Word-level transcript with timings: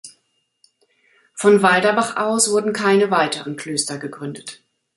Von 1.35 1.61
Walderbach 1.61 2.15
aus 2.17 2.49
wurden 2.49 2.73
keine 2.73 3.11
weiteren 3.11 3.55
Klöster 3.55 3.99
gegründet. 3.99 4.63